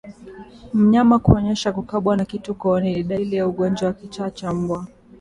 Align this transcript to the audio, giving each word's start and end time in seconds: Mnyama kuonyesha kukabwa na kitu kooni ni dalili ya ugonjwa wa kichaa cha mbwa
Mnyama 0.73 1.19
kuonyesha 1.19 1.71
kukabwa 1.73 2.17
na 2.17 2.25
kitu 2.25 2.55
kooni 2.55 2.93
ni 2.95 3.03
dalili 3.03 3.35
ya 3.35 3.47
ugonjwa 3.47 3.87
wa 3.87 3.93
kichaa 3.93 4.29
cha 4.29 4.53
mbwa 4.53 4.87